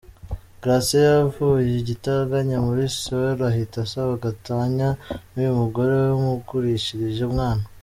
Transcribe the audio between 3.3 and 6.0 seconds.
ahita asaba gatanya n’uyu mugore